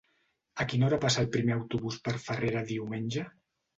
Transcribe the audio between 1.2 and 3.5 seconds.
el primer autobús per Farrera diumenge?